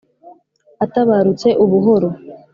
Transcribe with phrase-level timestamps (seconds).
[0.83, 2.09] Atabarutse ubuhoro,